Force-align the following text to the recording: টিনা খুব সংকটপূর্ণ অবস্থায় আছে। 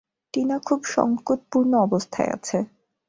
টিনা 0.33 0.57
খুব 0.59 0.79
সংকটপূর্ণ 0.87 1.71
অবস্থায় 1.77 2.29
আছে। 2.29 2.57